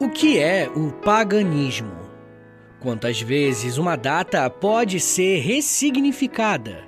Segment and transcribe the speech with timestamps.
[0.00, 1.94] O que é o paganismo?
[2.80, 6.84] Quantas vezes uma data pode ser ressignificada?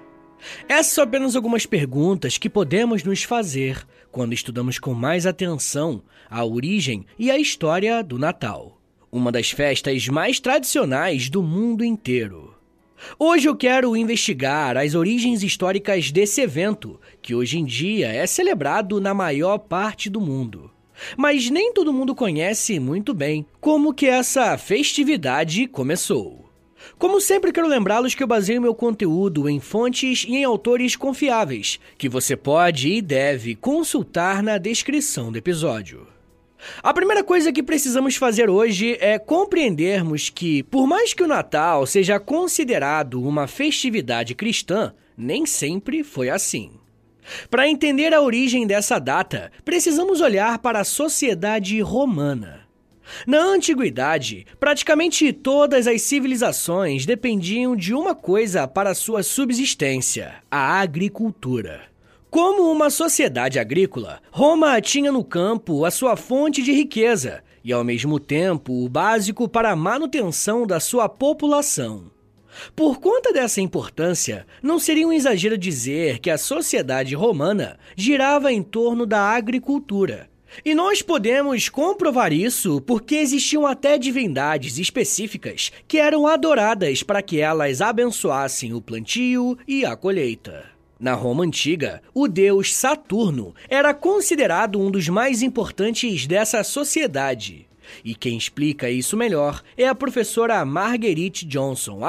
[0.68, 6.44] Essas são apenas algumas perguntas que podemos nos fazer quando estudamos com mais atenção a
[6.44, 8.76] origem e a história do Natal,
[9.10, 12.56] uma das festas mais tradicionais do mundo inteiro.
[13.20, 19.00] Hoje eu quero investigar as origens históricas desse evento, que hoje em dia é celebrado
[19.00, 20.72] na maior parte do mundo.
[21.16, 26.46] Mas nem todo mundo conhece muito bem como que essa festividade começou.
[26.98, 31.80] Como sempre, quero lembrá-los que eu baseio meu conteúdo em fontes e em autores confiáveis,
[31.98, 36.06] que você pode e deve consultar na descrição do episódio.
[36.82, 41.86] A primeira coisa que precisamos fazer hoje é compreendermos que, por mais que o Natal
[41.86, 46.72] seja considerado uma festividade cristã, nem sempre foi assim.
[47.50, 52.66] Para entender a origem dessa data, precisamos olhar para a sociedade romana.
[53.26, 61.82] Na antiguidade, praticamente todas as civilizações dependiam de uma coisa para sua subsistência: a agricultura.
[62.28, 67.82] Como uma sociedade agrícola, Roma tinha no campo a sua fonte de riqueza e, ao
[67.82, 72.15] mesmo tempo, o básico para a manutenção da sua população.
[72.74, 78.62] Por conta dessa importância, não seria um exagero dizer que a sociedade romana girava em
[78.62, 80.28] torno da agricultura.
[80.64, 87.40] E nós podemos comprovar isso porque existiam até divindades específicas que eram adoradas para que
[87.40, 90.76] elas abençoassem o plantio e a colheita.
[90.98, 97.65] Na Roma antiga, o deus Saturno era considerado um dos mais importantes dessa sociedade.
[98.04, 102.04] E quem explica isso melhor é a professora Marguerite Johnson,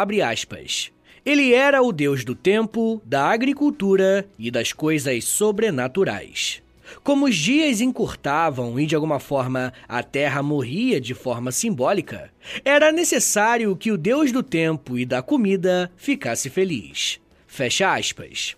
[1.26, 6.62] Ele era o deus do tempo, da agricultura e das coisas sobrenaturais.
[7.04, 12.32] Como os dias encurtavam e de alguma forma a terra morria de forma simbólica,
[12.64, 17.20] era necessário que o deus do tempo e da comida ficasse feliz.
[17.46, 18.56] Fecha aspas.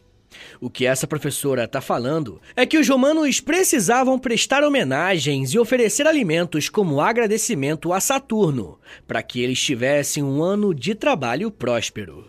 [0.62, 6.06] O que essa professora está falando é que os romanos precisavam prestar homenagens e oferecer
[6.06, 8.78] alimentos como agradecimento a Saturno,
[9.08, 12.28] para que eles tivessem um ano de trabalho próspero.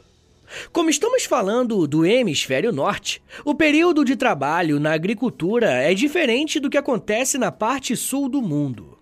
[0.72, 6.70] Como estamos falando do hemisfério norte, o período de trabalho na agricultura é diferente do
[6.70, 8.96] que acontece na parte sul do mundo.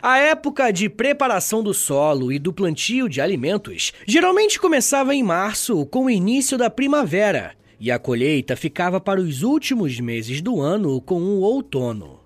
[0.00, 5.84] A época de preparação do solo e do plantio de alimentos geralmente começava em março,
[5.86, 11.00] com o início da primavera, e a colheita ficava para os últimos meses do ano,
[11.00, 12.20] com o outono.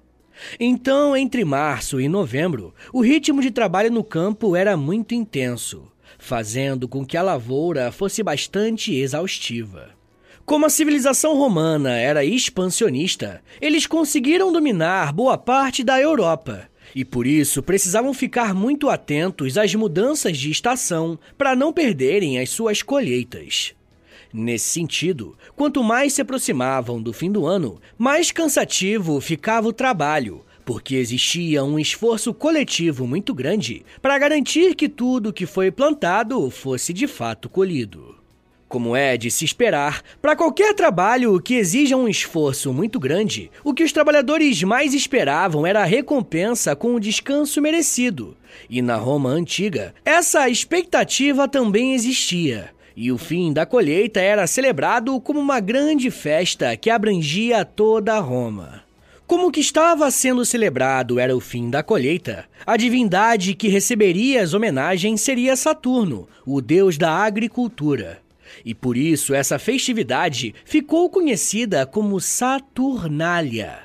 [0.59, 6.89] Então, entre março e novembro, o ritmo de trabalho no campo era muito intenso fazendo
[6.89, 9.91] com que a lavoura fosse bastante exaustiva.
[10.45, 17.27] Como a civilização romana era expansionista, eles conseguiram dominar boa parte da Europa e por
[17.27, 23.75] isso precisavam ficar muito atentos às mudanças de estação para não perderem as suas colheitas.
[24.33, 30.45] Nesse sentido, quanto mais se aproximavam do fim do ano, mais cansativo ficava o trabalho,
[30.67, 36.93] porque existia um esforço coletivo muito grande para garantir que tudo que foi plantado fosse
[36.93, 38.17] de fato colhido.
[38.69, 43.73] Como é de se esperar, para qualquer trabalho que exija um esforço muito grande, o
[43.73, 48.37] que os trabalhadores mais esperavam era a recompensa com o descanso merecido.
[48.69, 52.77] E na Roma antiga, essa expectativa também existia.
[53.01, 58.83] E o fim da colheita era celebrado como uma grande festa que abrangia toda Roma.
[59.25, 64.53] Como que estava sendo celebrado era o fim da colheita, a divindade que receberia as
[64.53, 68.19] homenagens seria Saturno, o deus da agricultura.
[68.65, 73.79] E por isso essa festividade ficou conhecida como Saturnália.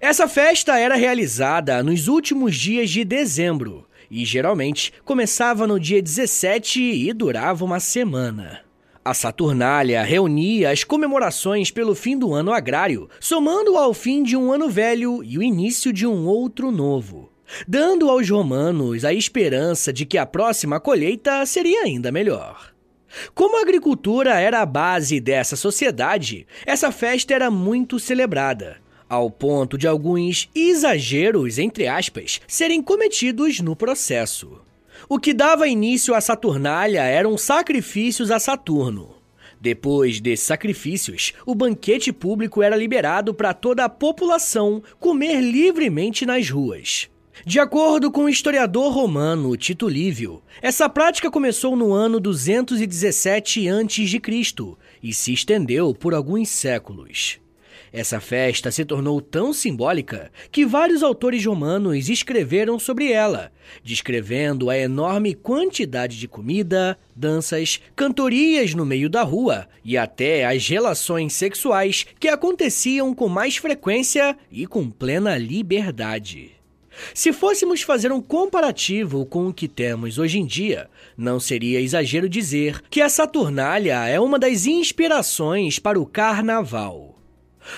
[0.00, 6.80] Essa festa era realizada nos últimos dias de dezembro e geralmente começava no dia 17
[6.80, 8.60] e durava uma semana.
[9.02, 14.52] A Saturnália reunia as comemorações pelo fim do ano agrário, somando ao fim de um
[14.52, 17.32] ano velho e o início de um outro novo,
[17.66, 22.74] dando aos romanos a esperança de que a próxima colheita seria ainda melhor.
[23.34, 28.76] Como a agricultura era a base dessa sociedade, essa festa era muito celebrada.
[29.10, 34.60] Ao ponto de alguns exageros, entre aspas, serem cometidos no processo.
[35.08, 39.16] O que dava início à Saturnália eram sacrifícios a Saturno.
[39.60, 46.48] Depois desses sacrifícios, o banquete público era liberado para toda a população comer livremente nas
[46.48, 47.10] ruas.
[47.44, 54.20] De acordo com o historiador romano Tito Livio, essa prática começou no ano 217 a.C.
[55.02, 57.40] e se estendeu por alguns séculos.
[57.92, 63.50] Essa festa se tornou tão simbólica que vários autores romanos escreveram sobre ela,
[63.82, 70.68] descrevendo a enorme quantidade de comida, danças, cantorias no meio da rua e até as
[70.68, 76.52] relações sexuais que aconteciam com mais frequência e com plena liberdade.
[77.14, 82.28] Se fôssemos fazer um comparativo com o que temos hoje em dia, não seria exagero
[82.28, 87.19] dizer que a Saturnália é uma das inspirações para o carnaval.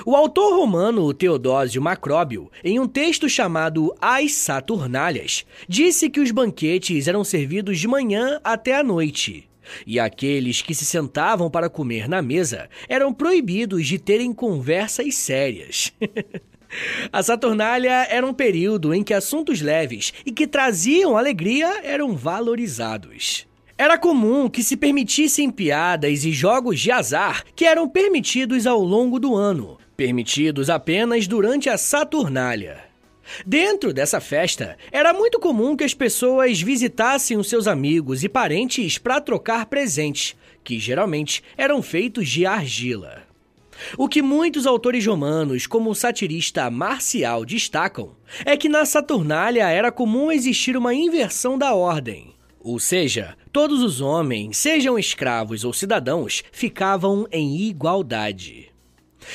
[0.05, 7.09] O autor romano Teodósio Macróbio, em um texto chamado As Saturnálias, disse que os banquetes
[7.09, 9.49] eram servidos de manhã até a noite.
[9.87, 15.93] E aqueles que se sentavam para comer na mesa eram proibidos de terem conversas sérias.
[17.12, 23.47] A Saturnália era um período em que assuntos leves e que traziam alegria eram valorizados.
[23.77, 29.19] Era comum que se permitissem piadas e jogos de azar que eram permitidos ao longo
[29.19, 32.78] do ano, permitidos apenas durante a Saturnália.
[33.46, 38.99] Dentro dessa festa, era muito comum que as pessoas visitassem os seus amigos e parentes
[38.99, 40.34] para trocar presentes,
[40.64, 43.22] que geralmente eram feitos de argila.
[43.96, 48.10] O que muitos autores romanos, como o satirista Marcial, destacam
[48.44, 52.34] é que na Saturnália era comum existir uma inversão da ordem.
[52.58, 58.71] Ou seja, todos os homens, sejam escravos ou cidadãos, ficavam em igualdade.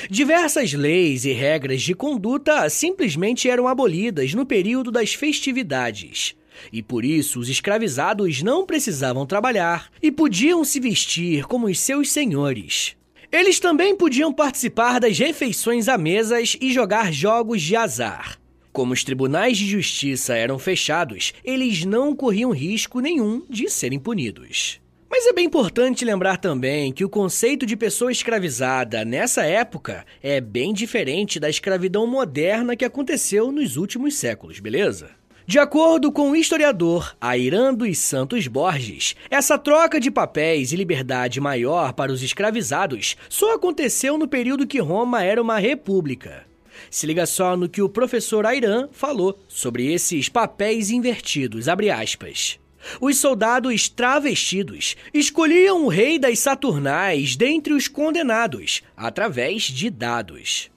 [0.10, 6.36] Diversas leis e regras de conduta simplesmente eram abolidas no período das festividades.
[6.72, 12.12] E por isso os escravizados não precisavam trabalhar e podiam se vestir como os seus
[12.12, 12.96] senhores.
[13.32, 18.40] Eles também podiam participar das refeições à mesas e jogar jogos de azar.
[18.72, 24.80] Como os tribunais de justiça eram fechados, eles não corriam risco nenhum de serem punidos.
[25.10, 30.42] Mas é bem importante lembrar também que o conceito de pessoa escravizada nessa época é
[30.42, 35.10] bem diferente da escravidão moderna que aconteceu nos últimos séculos, beleza?
[35.46, 41.40] De acordo com o historiador Airan dos Santos Borges, essa troca de papéis e liberdade
[41.40, 46.46] maior para os escravizados só aconteceu no período que Roma era uma república.
[46.92, 52.60] Se liga só no que o professor Airan falou sobre esses papéis invertidos, abre aspas.
[53.00, 60.70] Os soldados travestidos escolhiam o rei das Saturnais dentre os condenados, através de dados.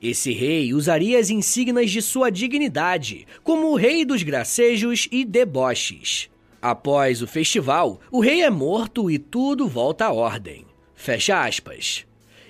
[0.00, 6.28] Esse rei usaria as insígnias de sua dignidade, como o rei dos gracejos e deboches.
[6.60, 10.64] Após o festival, o rei é morto e tudo volta à ordem.
[10.94, 12.05] Fecha aspas.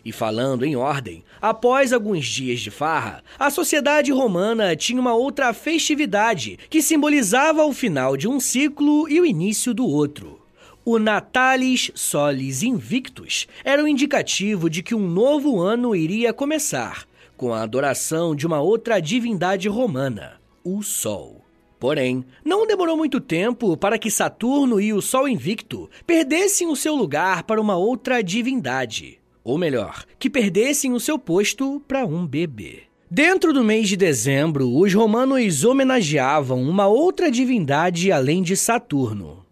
[0.06, 5.52] E falando em ordem, após alguns dias de farra, a sociedade romana tinha uma outra
[5.52, 10.40] festividade que simbolizava o final de um ciclo e o início do outro.
[10.84, 17.04] O Natalis Solis Invictus era o indicativo de que um novo ano iria começar,
[17.36, 21.44] com a adoração de uma outra divindade romana, o Sol.
[21.80, 26.94] Porém, não demorou muito tempo para que Saturno e o Sol Invicto perdessem o seu
[26.94, 29.18] lugar para uma outra divindade.
[29.46, 32.80] Ou melhor, que perdessem o seu posto para um bebê.
[33.08, 39.46] Dentro do mês de dezembro, os romanos homenageavam uma outra divindade além de Saturno,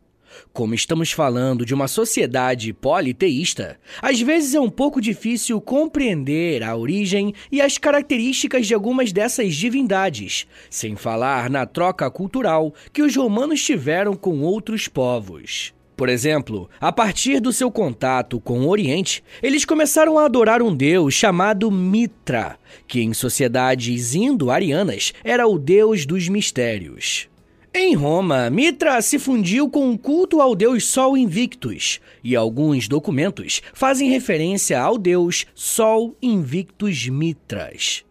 [0.53, 6.77] como estamos falando de uma sociedade politeísta, às vezes é um pouco difícil compreender a
[6.77, 13.15] origem e as características de algumas dessas divindades, sem falar na troca cultural que os
[13.15, 15.73] romanos tiveram com outros povos.
[15.97, 20.75] Por exemplo, a partir do seu contato com o Oriente, eles começaram a adorar um
[20.75, 22.59] deus chamado Mitra,
[22.89, 27.29] que em sociedades indo-arianas era o deus dos mistérios.
[27.73, 33.63] Em Roma, Mitra se fundiu com o culto ao deus Sol Invictus, e alguns documentos
[33.73, 38.05] fazem referência ao deus Sol Invictus Mitras.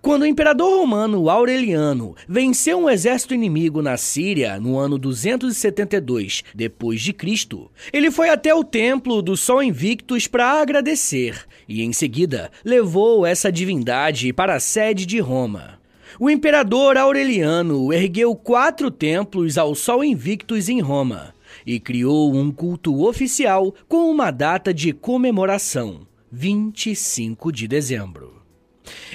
[0.00, 7.00] Quando o imperador romano Aureliano venceu um exército inimigo na Síria no ano 272 depois
[7.00, 12.50] de Cristo, ele foi até o templo do Sol Invictus para agradecer e em seguida
[12.64, 15.78] levou essa divindade para a sede de Roma.
[16.18, 21.34] O imperador Aureliano ergueu quatro templos ao Sol Invictus em Roma
[21.66, 28.43] e criou um culto oficial com uma data de comemoração, 25 de dezembro.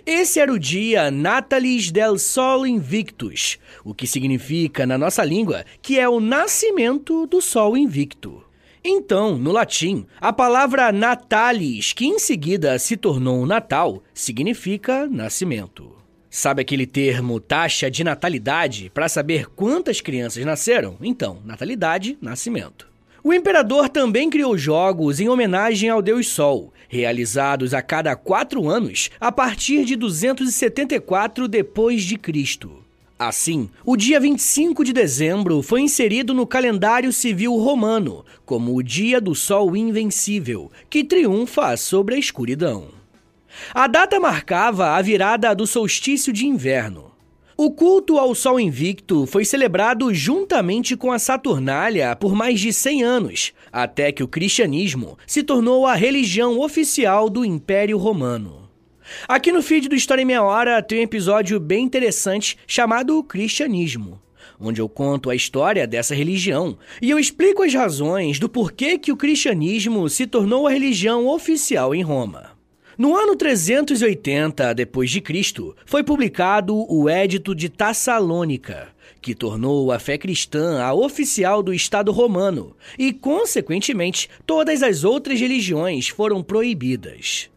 [0.05, 5.99] Esse era o dia Natalis del Sol Invictus, o que significa na nossa língua que
[5.99, 8.43] é o nascimento do Sol Invicto.
[8.83, 15.95] Então, no latim, a palavra natalis, que em seguida se tornou natal, significa nascimento.
[16.29, 20.97] Sabe aquele termo taxa de natalidade para saber quantas crianças nasceram?
[21.01, 22.88] Então, natalidade, nascimento.
[23.23, 29.09] O imperador também criou jogos em homenagem ao deus Sol, realizados a cada quatro anos
[29.19, 32.83] a partir de 274 depois de Cristo.
[33.17, 39.19] Assim, o dia 25 de dezembro foi inserido no calendário civil romano como o dia
[39.19, 42.87] do Sol Invencível, que triunfa sobre a escuridão.
[43.73, 47.08] A data marcava a virada do solstício de inverno.
[47.61, 53.03] O culto ao Sol Invicto foi celebrado juntamente com a Saturnália por mais de 100
[53.03, 58.69] anos, até que o cristianismo se tornou a religião oficial do Império Romano.
[59.27, 64.21] Aqui no feed do História em Meia Hora tem um episódio bem interessante chamado Cristianismo,
[64.57, 69.11] onde eu conto a história dessa religião e eu explico as razões do porquê que
[69.11, 72.48] o cristianismo se tornou a religião oficial em Roma.
[72.99, 78.89] No ano 380 depois de Cristo, foi publicado o Édito de Tassalônica,
[79.21, 85.39] que tornou a fé cristã a oficial do Estado romano, e consequentemente, todas as outras
[85.39, 87.49] religiões foram proibidas.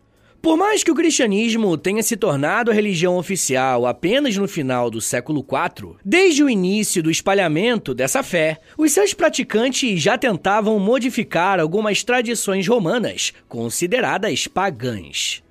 [0.42, 5.00] Por mais que o cristianismo tenha se tornado a religião oficial apenas no final do
[5.00, 11.60] século IV, desde o início do espalhamento dessa fé, os seus praticantes já tentavam modificar
[11.60, 15.44] algumas tradições romanas consideradas pagãs.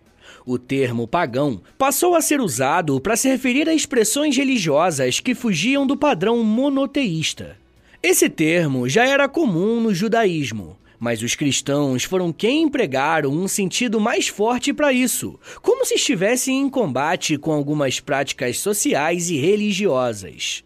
[0.45, 5.87] O termo pagão passou a ser usado para se referir a expressões religiosas que fugiam
[5.87, 7.55] do padrão monoteísta.
[8.03, 13.99] Esse termo já era comum no judaísmo, mas os cristãos foram quem empregaram um sentido
[13.99, 20.63] mais forte para isso, como se estivessem em combate com algumas práticas sociais e religiosas.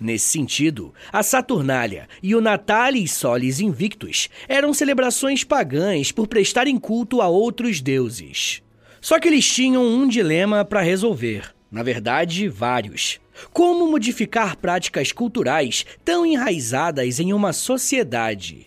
[0.00, 7.22] Nesse sentido, a Saturnália e o Natalis Solis Invictus eram celebrações pagãs por prestarem culto
[7.22, 8.62] a outros deuses.
[9.00, 11.54] Só que eles tinham um dilema para resolver.
[11.70, 13.20] Na verdade, vários.
[13.52, 18.66] Como modificar práticas culturais tão enraizadas em uma sociedade?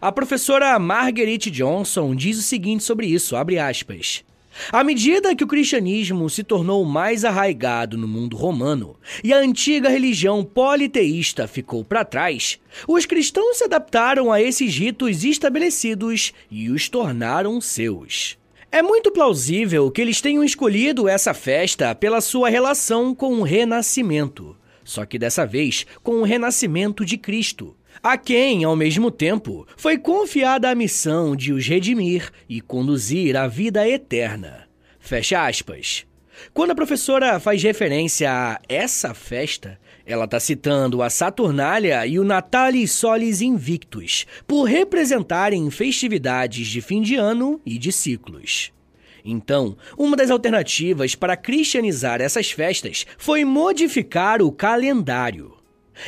[0.00, 4.24] A professora Marguerite Johnson diz o seguinte sobre isso, abre aspas.
[4.70, 9.88] À medida que o cristianismo se tornou mais arraigado no mundo romano e a antiga
[9.88, 16.88] religião politeísta ficou para trás, os cristãos se adaptaram a esses ritos estabelecidos e os
[16.88, 18.38] tornaram seus.
[18.70, 24.56] É muito plausível que eles tenham escolhido essa festa pela sua relação com o renascimento,
[24.84, 29.98] só que dessa vez com o renascimento de Cristo a quem, ao mesmo tempo, foi
[29.98, 34.68] confiada a missão de os redimir e conduzir à vida eterna.
[34.98, 36.06] Fecha aspas.
[36.52, 42.24] Quando a professora faz referência a essa festa, ela está citando a Saturnália e o
[42.24, 48.72] Natalis Solis Invictus, por representarem festividades de fim de ano e de ciclos.
[49.24, 55.54] Então, uma das alternativas para cristianizar essas festas foi modificar o calendário.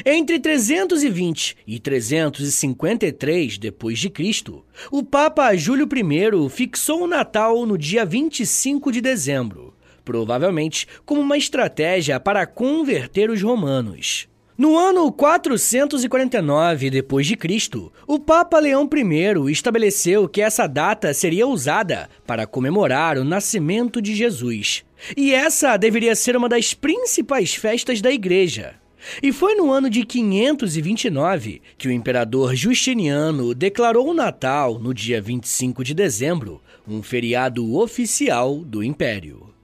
[0.05, 7.79] Entre 320 e 353 depois de Cristo, o Papa Júlio I fixou o Natal no
[7.79, 9.75] dia 25 de dezembro,
[10.05, 14.29] provavelmente como uma estratégia para converter os romanos.
[14.59, 21.47] No ano 449 depois de Cristo, o Papa Leão I estabeleceu que essa data seria
[21.47, 24.83] usada para comemorar o nascimento de Jesus.
[25.15, 28.77] E essa deveria ser uma das principais festas da igreja.
[29.23, 35.21] E foi no ano de 529 que o imperador Justiniano declarou o Natal, no dia
[35.21, 39.55] 25 de dezembro, um feriado oficial do império.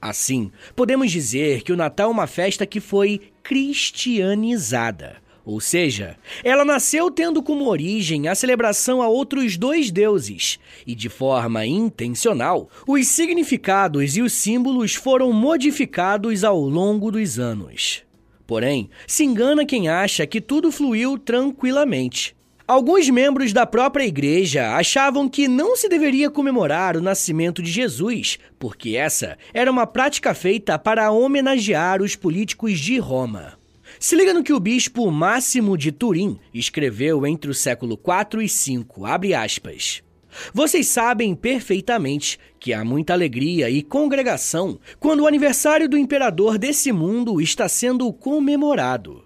[0.00, 5.16] Assim, podemos dizer que o Natal é uma festa que foi cristianizada.
[5.44, 11.08] Ou seja, ela nasceu tendo como origem a celebração a outros dois deuses, e de
[11.08, 18.05] forma intencional, os significados e os símbolos foram modificados ao longo dos anos.
[18.46, 22.36] Porém, se engana quem acha que tudo fluiu tranquilamente.
[22.68, 28.38] Alguns membros da própria igreja achavam que não se deveria comemorar o nascimento de Jesus,
[28.58, 33.56] porque essa era uma prática feita para homenagear os políticos de Roma.
[34.00, 38.48] Se liga no que o bispo Máximo de Turim escreveu entre o século 4 e
[38.48, 40.02] 5, abre aspas.
[40.52, 46.92] Vocês sabem perfeitamente que há muita alegria e congregação quando o aniversário do imperador desse
[46.92, 49.24] mundo está sendo comemorado.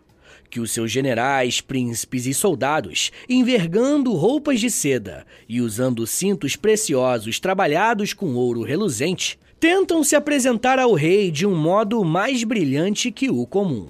[0.51, 7.39] Que os seus generais, príncipes e soldados, envergando roupas de seda e usando cintos preciosos
[7.39, 13.31] trabalhados com ouro reluzente, tentam se apresentar ao rei de um modo mais brilhante que
[13.31, 13.89] o comum.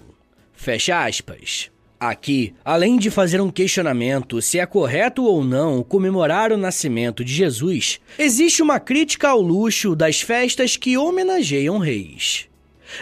[0.53, 1.71] Fecha aspas.
[2.01, 7.31] Aqui, além de fazer um questionamento se é correto ou não comemorar o nascimento de
[7.31, 12.49] Jesus, existe uma crítica ao luxo das festas que homenageiam reis.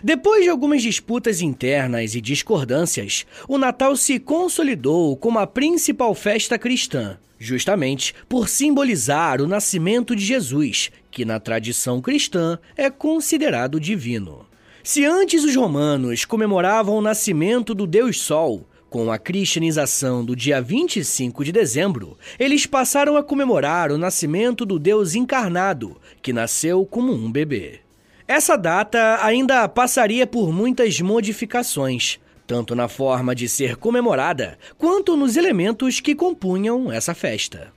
[0.03, 6.59] Depois de algumas disputas internas e discordâncias, o Natal se consolidou como a principal festa
[6.59, 14.45] cristã, justamente por simbolizar o nascimento de Jesus, que na tradição cristã é considerado divino.
[14.83, 20.61] Se antes os romanos comemoravam o nascimento do Deus Sol, com a cristianização do dia
[20.61, 27.13] 25 de dezembro, eles passaram a comemorar o nascimento do Deus encarnado, que nasceu como
[27.13, 27.81] um bebê.
[28.27, 35.37] Essa data ainda passaria por muitas modificações, tanto na forma de ser comemorada, quanto nos
[35.37, 37.73] elementos que compunham essa festa.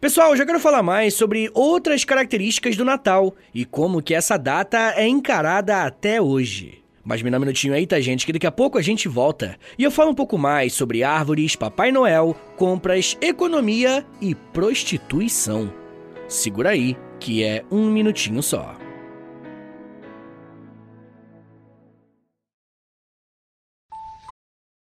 [0.00, 4.94] Pessoal, já quero falar mais sobre outras características do Natal e como que essa data
[4.96, 6.82] é encarada até hoje.
[7.08, 8.26] Mas me dá um minutinho aí, tá, gente?
[8.26, 11.56] Que daqui a pouco a gente volta e eu falo um pouco mais sobre árvores,
[11.56, 15.72] Papai Noel, compras, economia e prostituição.
[16.28, 18.76] Segura aí, que é um minutinho só.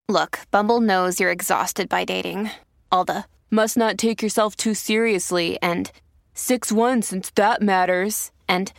[0.09, 2.51] Look, Bumble knows you're exhausted by dating.
[2.91, 5.91] All the must not take yourself too seriously and
[6.33, 8.31] 6 1 since that matters.
[8.49, 8.73] And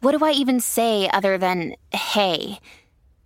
[0.00, 2.58] what do I even say other than hey?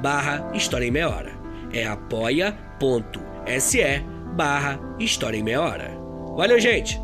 [0.00, 1.32] barra História em Meia Hora.
[1.72, 2.60] É apoia.se
[4.34, 5.90] barra História em Meia Hora.
[6.36, 7.00] Valeu, gente!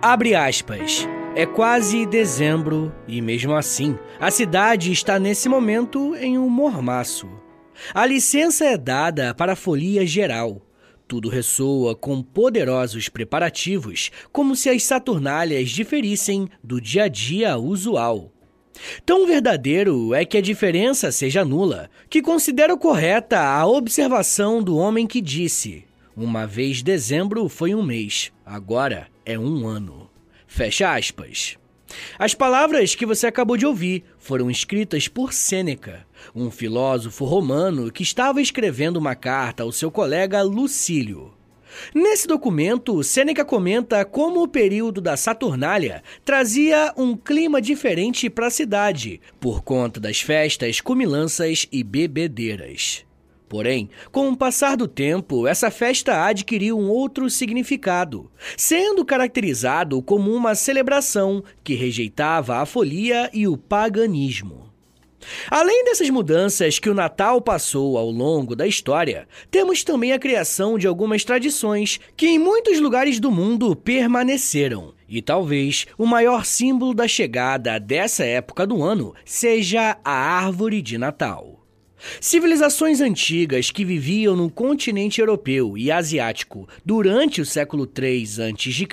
[0.00, 1.08] Abre aspas.
[1.34, 7.28] É quase dezembro e, mesmo assim, a cidade está nesse momento em um mormaço.
[7.94, 10.62] A licença é dada para a folia geral.
[11.08, 18.30] Tudo ressoa com poderosos preparativos, como se as Saturnálias diferissem do dia a dia usual.
[19.06, 25.06] Tão verdadeiro é que a diferença seja nula, que considero correta a observação do homem
[25.06, 30.10] que disse: Uma vez dezembro foi um mês, agora é um ano.
[30.46, 31.56] Fecha aspas.
[32.18, 38.02] As palavras que você acabou de ouvir foram escritas por Sêneca, um filósofo romano que
[38.02, 41.34] estava escrevendo uma carta ao seu colega Lucílio.
[41.94, 48.50] Nesse documento, Sêneca comenta como o período da Saturnália trazia um clima diferente para a
[48.50, 53.04] cidade, por conta das festas, comilanças e bebedeiras.
[53.48, 60.34] Porém, com o passar do tempo, essa festa adquiriu um outro significado, sendo caracterizado como
[60.34, 64.67] uma celebração que rejeitava a folia e o paganismo.
[65.50, 70.78] Além dessas mudanças que o Natal passou ao longo da história, temos também a criação
[70.78, 74.94] de algumas tradições que em muitos lugares do mundo permaneceram.
[75.08, 80.98] E talvez o maior símbolo da chegada dessa época do ano seja a árvore de
[80.98, 81.58] Natal.
[82.20, 88.86] Civilizações antigas que viviam no continente europeu e asiático durante o século III a.C.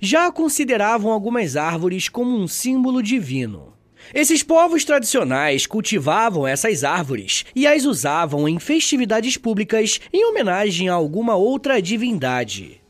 [0.00, 3.77] já consideravam algumas árvores como um símbolo divino.
[4.14, 10.94] Esses povos tradicionais cultivavam essas árvores e as usavam em festividades públicas em homenagem a
[10.94, 12.80] alguma outra divindade.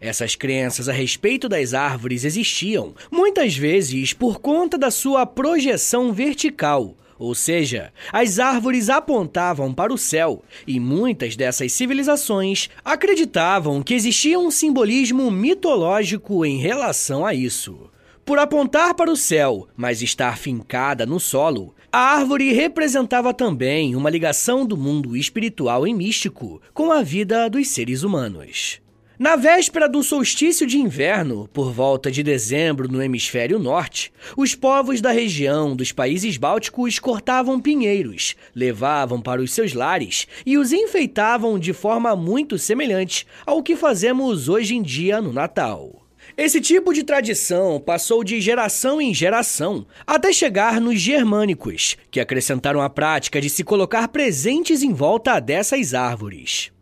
[0.00, 6.96] Essas crenças a respeito das árvores existiam, muitas vezes por conta da sua projeção vertical,
[7.18, 14.38] ou seja, as árvores apontavam para o céu e muitas dessas civilizações acreditavam que existia
[14.38, 17.93] um simbolismo mitológico em relação a isso.
[18.24, 24.08] Por apontar para o céu, mas estar fincada no solo, a árvore representava também uma
[24.08, 28.80] ligação do mundo espiritual e místico com a vida dos seres humanos.
[29.18, 35.02] Na véspera do solstício de inverno, por volta de dezembro no hemisfério norte, os povos
[35.02, 41.58] da região dos países bálticos cortavam pinheiros, levavam para os seus lares e os enfeitavam
[41.58, 46.03] de forma muito semelhante ao que fazemos hoje em dia no Natal.
[46.36, 52.82] Esse tipo de tradição passou de geração em geração até chegar nos germânicos, que acrescentaram
[52.82, 56.72] a prática de se colocar presentes em volta dessas árvores.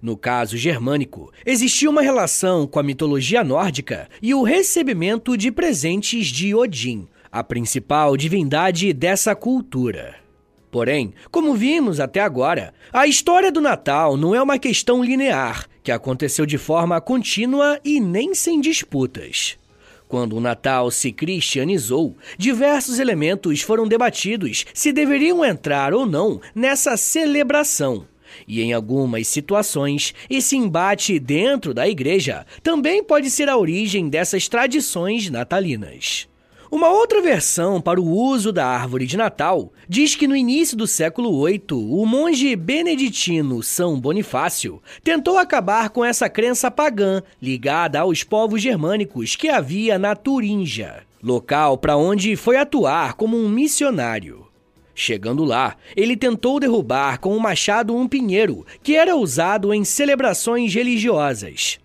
[0.00, 6.28] No caso germânico, existia uma relação com a mitologia nórdica e o recebimento de presentes
[6.28, 10.16] de Odin, a principal divindade dessa cultura.
[10.70, 15.92] Porém, como vimos até agora, a história do Natal não é uma questão linear, que
[15.92, 19.58] aconteceu de forma contínua e nem sem disputas.
[20.08, 26.96] Quando o Natal se cristianizou, diversos elementos foram debatidos se deveriam entrar ou não nessa
[26.96, 28.06] celebração.
[28.46, 34.48] E em algumas situações, esse embate dentro da igreja também pode ser a origem dessas
[34.48, 36.28] tradições natalinas.
[36.72, 40.86] Uma outra versão para o uso da árvore de Natal diz que no início do
[40.86, 48.24] século VIII, o monge beneditino São Bonifácio tentou acabar com essa crença pagã ligada aos
[48.24, 54.46] povos germânicos que havia na Turíngia, local para onde foi atuar como um missionário.
[54.94, 60.74] Chegando lá, ele tentou derrubar com um machado um pinheiro que era usado em celebrações
[60.74, 61.81] religiosas.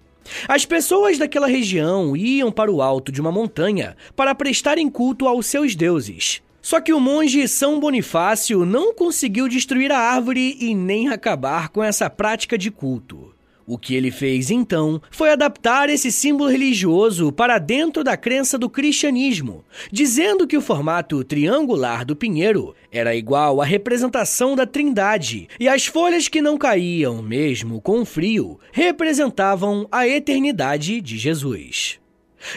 [0.47, 5.45] As pessoas daquela região iam para o alto de uma montanha para prestarem culto aos
[5.45, 6.41] seus deuses.
[6.61, 11.81] Só que o monge São Bonifácio não conseguiu destruir a árvore e nem acabar com
[11.81, 13.36] essa prática de culto.
[13.67, 18.69] O que ele fez então foi adaptar esse símbolo religioso para dentro da crença do
[18.69, 25.67] cristianismo, dizendo que o formato triangular do pinheiro era igual à representação da Trindade e
[25.67, 31.99] as folhas que não caíam, mesmo com frio, representavam a eternidade de Jesus.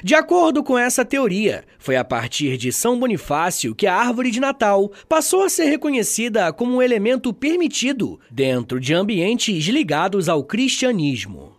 [0.02, 4.40] De acordo com essa teoria, foi a partir de São Bonifácio que a árvore de
[4.40, 11.56] Natal passou a ser reconhecida como um elemento permitido dentro de ambientes ligados ao cristianismo.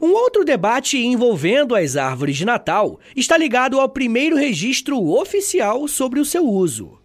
[0.00, 6.20] Um outro debate envolvendo as árvores de Natal está ligado ao primeiro registro oficial sobre
[6.20, 6.98] o seu uso.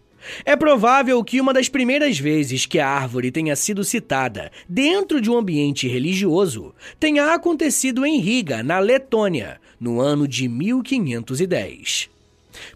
[0.45, 5.29] É provável que uma das primeiras vezes que a árvore tenha sido citada dentro de
[5.29, 12.09] um ambiente religioso tenha acontecido em Riga, na Letônia, no ano de 1510.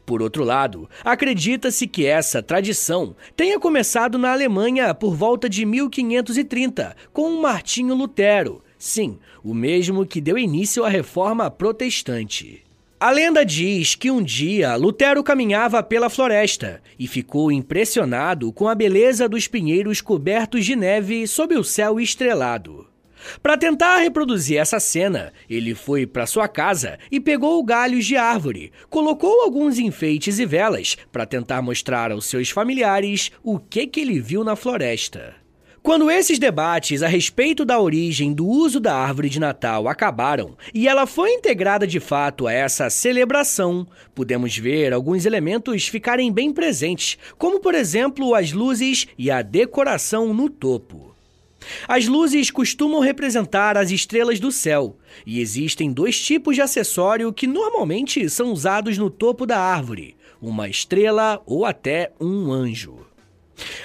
[0.05, 6.95] Por outro lado, acredita-se que essa tradição tenha começado na Alemanha por volta de 1530,
[7.11, 12.63] com Martinho Lutero, sim, o mesmo que deu início à reforma protestante.
[12.99, 18.75] A lenda diz que um dia Lutero caminhava pela floresta e ficou impressionado com a
[18.75, 22.90] beleza dos pinheiros cobertos de neve sob o céu estrelado.
[23.41, 28.71] Para tentar reproduzir essa cena, ele foi para sua casa e pegou galhos de árvore,
[28.89, 34.19] colocou alguns enfeites e velas para tentar mostrar aos seus familiares o que, que ele
[34.19, 35.41] viu na floresta.
[35.83, 40.87] Quando esses debates a respeito da origem do uso da árvore de Natal acabaram e
[40.87, 47.17] ela foi integrada de fato a essa celebração, podemos ver alguns elementos ficarem bem presentes,
[47.35, 51.10] como por exemplo as luzes e a decoração no topo.
[51.87, 57.47] As luzes costumam representar as estrelas do céu, e existem dois tipos de acessório que
[57.47, 63.05] normalmente são usados no topo da árvore: uma estrela ou até um anjo.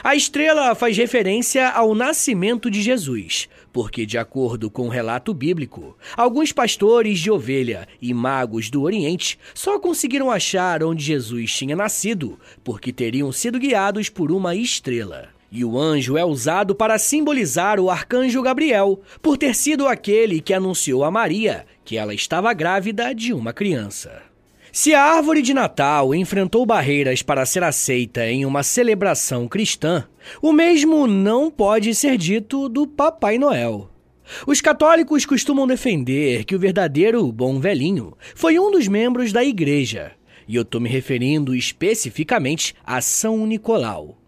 [0.03, 5.97] A estrela faz referência ao nascimento de Jesus, porque, de acordo com o relato bíblico,
[6.17, 12.39] alguns pastores de ovelha e magos do Oriente só conseguiram achar onde Jesus tinha nascido
[12.65, 15.36] porque teriam sido guiados por uma estrela.
[15.51, 20.53] E o anjo é usado para simbolizar o arcanjo Gabriel, por ter sido aquele que
[20.53, 24.23] anunciou a Maria que ela estava grávida de uma criança.
[24.73, 30.05] Se a árvore de Natal enfrentou barreiras para ser aceita em uma celebração cristã,
[30.43, 33.89] o mesmo não pode ser dito do Papai Noel.
[34.47, 40.13] Os católicos costumam defender que o verdadeiro bom velhinho foi um dos membros da igreja,
[40.47, 44.19] e eu estou me referindo especificamente a São Nicolau.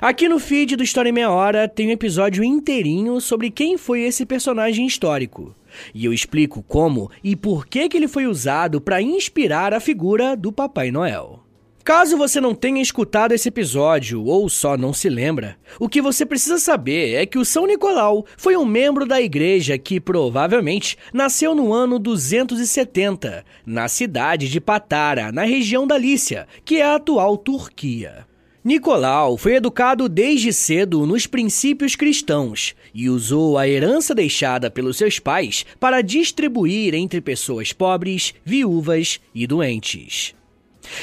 [0.00, 4.02] Aqui no feed do História em Meia Hora tem um episódio inteirinho sobre quem foi
[4.02, 5.54] esse personagem histórico.
[5.94, 10.36] E eu explico como e por que, que ele foi usado para inspirar a figura
[10.36, 11.40] do Papai Noel.
[11.84, 16.24] Caso você não tenha escutado esse episódio ou só não se lembra, o que você
[16.24, 21.56] precisa saber é que o São Nicolau foi um membro da igreja que provavelmente nasceu
[21.56, 27.36] no ano 270, na cidade de Patara, na região da Lícia, que é a atual
[27.36, 28.31] Turquia.
[28.64, 35.18] Nicolau foi educado desde cedo nos princípios cristãos e usou a herança deixada pelos seus
[35.18, 40.32] pais para distribuir entre pessoas pobres, viúvas e doentes.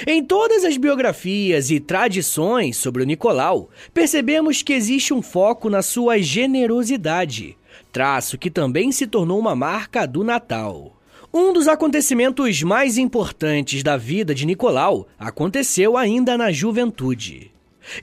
[0.08, 5.82] Em todas as biografias e tradições sobre o Nicolau, percebemos que existe um foco na
[5.82, 7.58] sua generosidade,
[7.92, 10.99] traço que também se tornou uma marca do Natal.
[11.32, 17.52] Um dos acontecimentos mais importantes da vida de Nicolau aconteceu ainda na juventude.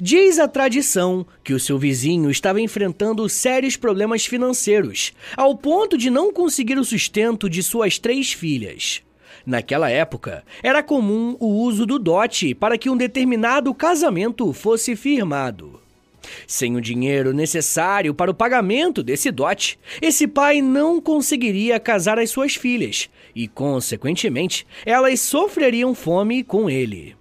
[0.01, 6.09] Diz a tradição que o seu vizinho estava enfrentando sérios problemas financeiros, ao ponto de
[6.09, 9.03] não conseguir o sustento de suas três filhas.
[9.45, 15.81] Naquela época, era comum o uso do dote para que um determinado casamento fosse firmado.
[16.47, 22.31] Sem o dinheiro necessário para o pagamento desse dote, esse pai não conseguiria casar as
[22.31, 27.15] suas filhas e, consequentemente, elas sofreriam fome com ele.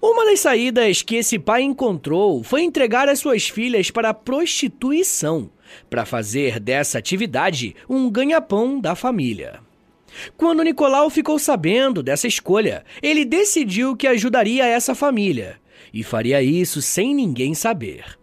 [0.00, 5.50] Uma das saídas que esse pai encontrou foi entregar as suas filhas para a prostituição,
[5.90, 9.60] para fazer dessa atividade um ganha-pão da família.
[10.36, 15.60] Quando Nicolau ficou sabendo dessa escolha, ele decidiu que ajudaria essa família
[15.92, 18.16] e faria isso sem ninguém saber.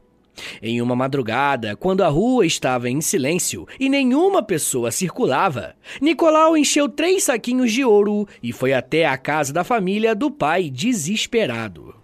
[0.61, 6.87] Em uma madrugada, quando a rua estava em silêncio e nenhuma pessoa circulava, Nicolau encheu
[6.87, 11.95] três saquinhos de ouro e foi até a casa da família do pai desesperado.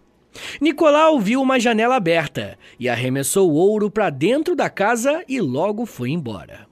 [0.62, 5.86] Nicolau viu uma janela aberta e arremessou o ouro para dentro da casa e logo
[5.86, 6.66] foi embora.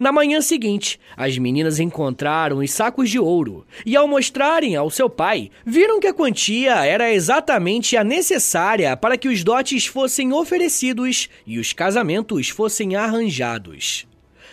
[0.00, 5.10] Na manhã seguinte, as meninas encontraram os sacos de ouro e, ao mostrarem ao seu
[5.10, 11.28] pai, viram que a quantia era exatamente a necessária para que os dotes fossem oferecidos
[11.46, 14.06] e os casamentos fossem arranjados.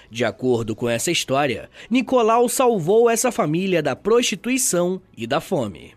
[0.10, 5.94] De acordo com essa história, Nicolau salvou essa família da prostituição e da fome.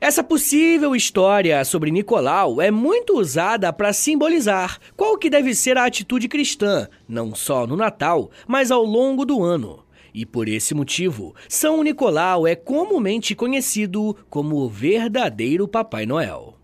[0.00, 5.86] Essa possível história sobre Nicolau é muito usada para simbolizar qual que deve ser a
[5.86, 9.84] atitude cristã, não só no Natal, mas ao longo do ano.
[10.12, 16.54] E por esse motivo, São Nicolau é comumente conhecido como o verdadeiro Papai Noel.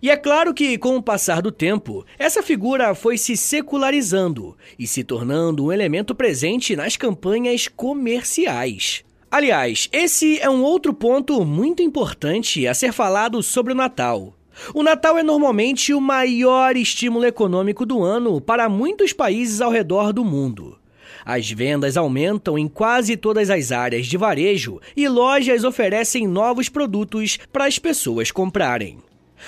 [0.00, 4.86] E é claro que, com o passar do tempo, essa figura foi se secularizando e
[4.86, 9.04] se tornando um elemento presente nas campanhas comerciais.
[9.34, 14.32] Aliás, esse é um outro ponto muito importante a ser falado sobre o Natal.
[14.72, 20.12] O Natal é normalmente o maior estímulo econômico do ano para muitos países ao redor
[20.12, 20.78] do mundo.
[21.24, 27.36] As vendas aumentam em quase todas as áreas de varejo e lojas oferecem novos produtos
[27.52, 28.98] para as pessoas comprarem.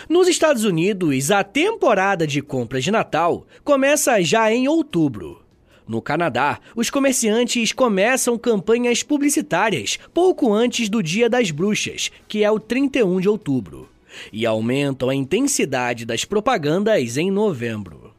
[0.09, 5.46] Nos Estados Unidos, a temporada de compras de Natal começa já em outubro.
[5.89, 12.51] No Canadá, os comerciantes começam campanhas publicitárias pouco antes do Dia das Bruxas, que é
[12.51, 13.89] o 31 de outubro,
[14.33, 18.13] e aumentam a intensidade das propagandas em novembro.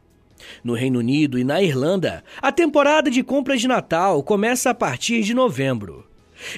[0.64, 5.22] No Reino Unido e na Irlanda, a temporada de compras de Natal começa a partir
[5.22, 6.06] de novembro.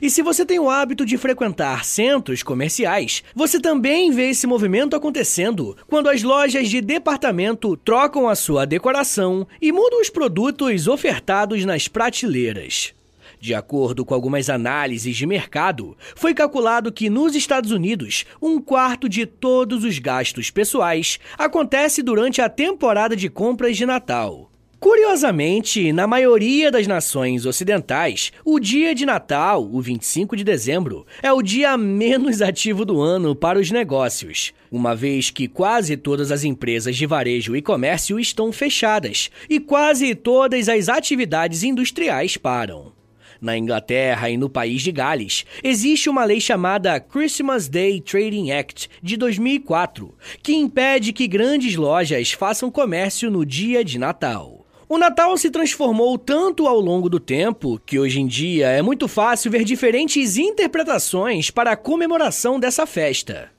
[0.00, 4.96] E se você tem o hábito de frequentar centros comerciais, você também vê esse movimento
[4.96, 11.64] acontecendo quando as lojas de departamento trocam a sua decoração e mudam os produtos ofertados
[11.64, 12.94] nas prateleiras.
[13.40, 19.08] De acordo com algumas análises de mercado, foi calculado que nos Estados Unidos, um quarto
[19.08, 24.49] de todos os gastos pessoais acontece durante a temporada de compras de Natal.
[24.80, 31.30] Curiosamente, na maioria das nações ocidentais, o dia de Natal, o 25 de dezembro, é
[31.30, 36.44] o dia menos ativo do ano para os negócios, uma vez que quase todas as
[36.44, 42.90] empresas de varejo e comércio estão fechadas e quase todas as atividades industriais param.
[43.38, 48.88] Na Inglaterra e no país de Gales, existe uma lei chamada Christmas Day Trading Act
[49.02, 54.59] de 2004, que impede que grandes lojas façam comércio no dia de Natal.
[54.92, 59.06] O Natal se transformou tanto ao longo do tempo que hoje em dia é muito
[59.06, 63.52] fácil ver diferentes interpretações para a comemoração dessa festa.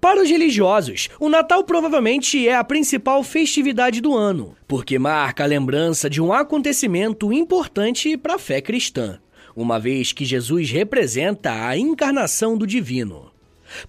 [0.00, 5.46] Para os religiosos, o Natal provavelmente é a principal festividade do ano, porque marca a
[5.46, 9.18] lembrança de um acontecimento importante para a fé cristã,
[9.54, 13.27] uma vez que Jesus representa a encarnação do divino.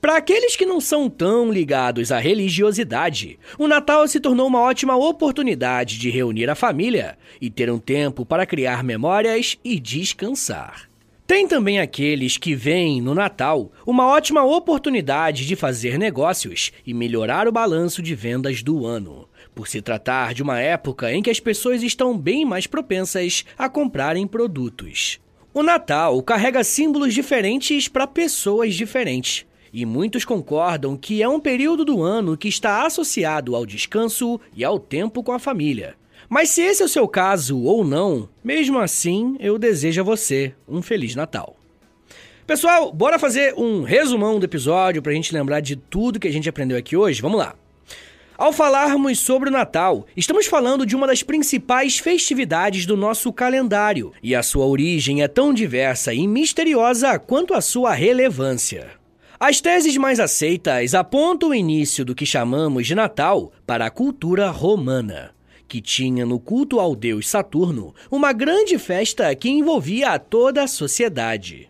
[0.02, 4.96] Para aqueles que não são tão ligados à religiosidade, o Natal se tornou uma ótima
[4.96, 10.90] oportunidade de reunir a família e ter um tempo para criar memórias e descansar.
[11.30, 17.48] Tem também aqueles que veem no Natal uma ótima oportunidade de fazer negócios e melhorar
[17.48, 21.40] o balanço de vendas do ano, por se tratar de uma época em que as
[21.40, 25.20] pessoas estão bem mais propensas a comprarem produtos.
[25.54, 29.46] O Natal carrega símbolos diferentes para pessoas diferentes.
[29.72, 34.64] E muitos concordam que é um período do ano que está associado ao descanso e
[34.64, 35.96] ao tempo com a família.
[36.28, 40.54] Mas se esse é o seu caso ou não, mesmo assim, eu desejo a você
[40.68, 41.56] um Feliz Natal.
[42.46, 46.32] Pessoal, bora fazer um resumão do episódio para a gente lembrar de tudo que a
[46.32, 47.22] gente aprendeu aqui hoje?
[47.22, 47.56] Vamos lá!
[48.40, 54.14] Ao falarmos sobre o Natal, estamos falando de uma das principais festividades do nosso calendário,
[54.24, 58.99] e a sua origem é tão diversa e misteriosa quanto a sua relevância.
[59.40, 64.50] As teses mais aceitas apontam o início do que chamamos de Natal para a cultura
[64.50, 65.34] romana,
[65.66, 71.70] que tinha no culto ao deus Saturno uma grande festa que envolvia toda a sociedade.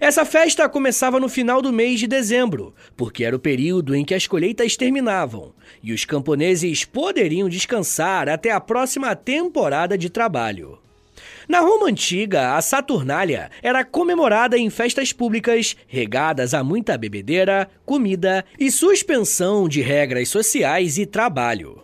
[0.00, 4.14] Essa festa começava no final do mês de dezembro, porque era o período em que
[4.14, 10.80] as colheitas terminavam e os camponeses poderiam descansar até a próxima temporada de trabalho.
[11.48, 18.44] Na Roma antiga, a Saturnália era comemorada em festas públicas regadas a muita bebedeira, comida
[18.58, 21.82] e suspensão de regras sociais e trabalho.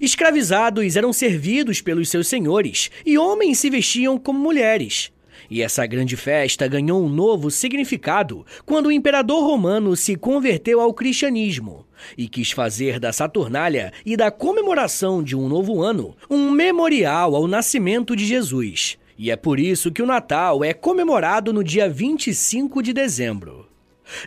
[0.00, 5.12] Escravizados eram servidos pelos seus senhores e homens se vestiam como mulheres.
[5.50, 10.92] E essa grande festa ganhou um novo significado quando o imperador romano se converteu ao
[10.92, 17.34] cristianismo e quis fazer da Saturnália e da comemoração de um novo ano um memorial
[17.34, 18.98] ao nascimento de Jesus.
[19.18, 23.66] E é por isso que o Natal é comemorado no dia 25 de dezembro.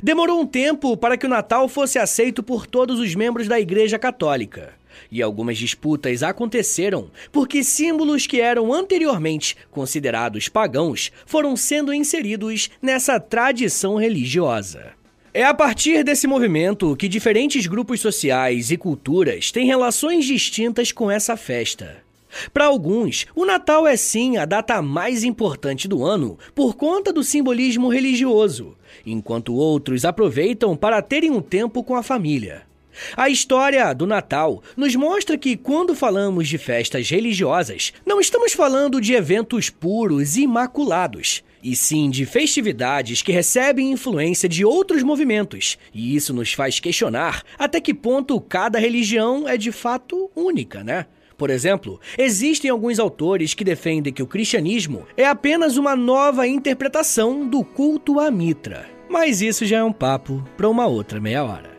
[0.01, 3.97] Demorou um tempo para que o Natal fosse aceito por todos os membros da Igreja
[3.97, 4.78] Católica.
[5.11, 13.19] E algumas disputas aconteceram porque símbolos que eram anteriormente considerados pagãos foram sendo inseridos nessa
[13.19, 14.93] tradição religiosa.
[15.33, 21.09] É a partir desse movimento que diferentes grupos sociais e culturas têm relações distintas com
[21.09, 21.97] essa festa.
[22.53, 27.23] Para alguns, o Natal é sim a data mais importante do ano por conta do
[27.23, 32.68] simbolismo religioso, enquanto outros aproveitam para terem um tempo com a família.
[33.15, 39.01] A história do Natal nos mostra que, quando falamos de festas religiosas, não estamos falando
[39.01, 45.77] de eventos puros e imaculados, e sim de festividades que recebem influência de outros movimentos,
[45.93, 51.05] e isso nos faz questionar até que ponto cada religião é de fato única, né?
[51.37, 57.47] Por exemplo, existem alguns autores que defendem que o cristianismo é apenas uma nova interpretação
[57.47, 58.85] do culto à Mitra.
[59.09, 61.78] Mas isso já é um papo para uma outra meia hora.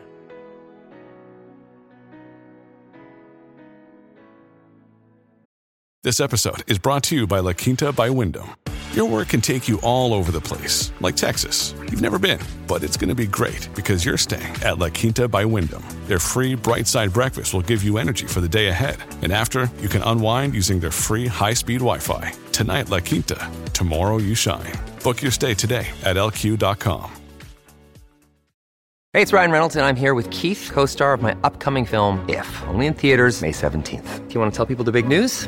[6.03, 8.55] This episode is brought to you by La Quinta by Wyndham.
[8.93, 11.75] Your work can take you all over the place, like Texas.
[11.77, 15.27] You've never been, but it's going to be great because you're staying at La Quinta
[15.27, 15.83] by Wyndham.
[16.07, 18.97] Their free bright side breakfast will give you energy for the day ahead.
[19.21, 22.33] And after, you can unwind using their free high speed Wi Fi.
[22.51, 23.37] Tonight, La Quinta.
[23.73, 24.73] Tomorrow, you shine.
[25.03, 27.11] Book your stay today at lq.com.
[29.13, 32.27] Hey, it's Ryan Reynolds, and I'm here with Keith, co star of my upcoming film,
[32.27, 34.27] If, only in theaters, May 17th.
[34.27, 35.47] Do you want to tell people the big news?